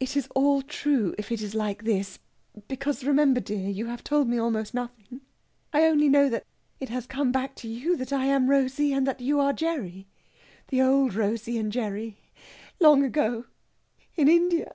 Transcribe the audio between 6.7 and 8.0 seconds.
it has come back to you